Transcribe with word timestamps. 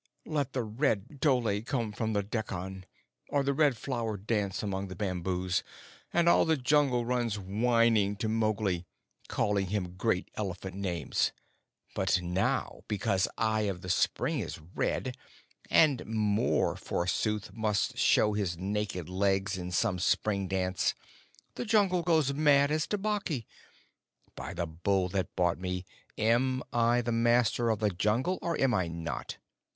"Let 0.25 0.53
the 0.53 0.63
Red 0.63 1.19
Dhole 1.19 1.61
come 1.63 1.91
from 1.91 2.13
the 2.13 2.23
Dekkan, 2.23 2.85
or 3.29 3.43
the 3.43 3.53
Red 3.53 3.77
Flower 3.77 4.17
dance 4.17 4.63
among 4.63 4.87
the 4.87 4.95
bamboos, 4.95 5.61
and 6.11 6.27
all 6.27 6.43
the 6.43 6.57
Jungle 6.57 7.05
runs 7.05 7.37
whining 7.37 8.15
to 8.15 8.27
Mowgli, 8.27 8.87
calling 9.27 9.67
him 9.67 9.97
great 9.97 10.31
elephant 10.33 10.75
names. 10.75 11.31
But 11.93 12.19
now, 12.19 12.81
because 12.87 13.27
Eye 13.37 13.69
of 13.69 13.81
the 13.83 13.91
Spring 13.91 14.39
is 14.39 14.57
red, 14.73 15.15
and 15.69 16.03
Mor, 16.07 16.75
forsooth, 16.75 17.53
must 17.53 17.95
show 17.99 18.33
his 18.33 18.57
naked 18.57 19.07
legs 19.07 19.55
in 19.55 19.69
some 19.71 19.99
spring 19.99 20.47
dance, 20.47 20.95
the 21.53 21.63
Jungle 21.63 22.01
goes 22.01 22.33
mad 22.33 22.71
as 22.71 22.87
Tabaqui.... 22.87 23.45
By 24.33 24.55
the 24.55 24.65
Bull 24.65 25.09
that 25.09 25.35
bought 25.35 25.59
me! 25.59 25.85
am 26.17 26.63
I 26.73 27.01
the 27.01 27.11
Master 27.11 27.69
of 27.69 27.77
the 27.77 27.91
Jungle, 27.91 28.39
or 28.41 28.59
am 28.59 28.73
I 28.73 28.87
not? 28.87 29.37